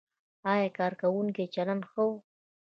[0.51, 2.11] ایا کارکوونکو چلند ښه و؟